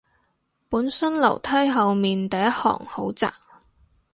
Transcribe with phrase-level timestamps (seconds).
[0.67, 3.31] 本身樓梯後面第一行好窄